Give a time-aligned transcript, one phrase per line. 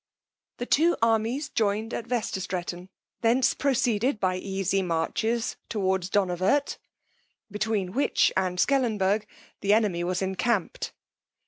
[0.57, 2.89] The two armies joined at Westerstretton,
[3.21, 6.79] thence proceeded by easy marches towards Donawert,
[7.51, 9.25] between which and Scellenberg
[9.59, 10.91] the enemy was encamped.